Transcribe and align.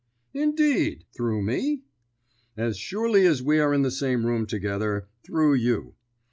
"Indeed! 0.33 1.05
Through 1.15 1.43
me?" 1.43 1.83
"As 2.57 2.75
surely 2.75 3.27
as 3.27 3.43
we 3.43 3.59
are 3.59 3.71
in 3.71 3.83
the 3.83 3.91
same 3.91 4.25
room 4.25 4.47
together, 4.47 5.07
through 5.23 5.53
you. 5.53 5.93